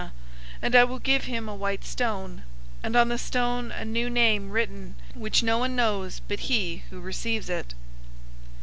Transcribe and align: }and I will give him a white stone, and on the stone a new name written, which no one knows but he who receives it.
}and 0.63 0.75
I 0.75 0.83
will 0.83 0.97
give 0.97 1.25
him 1.25 1.47
a 1.47 1.53
white 1.53 1.85
stone, 1.85 2.41
and 2.81 2.95
on 2.95 3.09
the 3.09 3.19
stone 3.19 3.71
a 3.71 3.85
new 3.85 4.09
name 4.09 4.49
written, 4.49 4.95
which 5.13 5.43
no 5.43 5.59
one 5.59 5.75
knows 5.75 6.21
but 6.27 6.39
he 6.49 6.81
who 6.89 6.99
receives 6.99 7.51
it. 7.51 7.75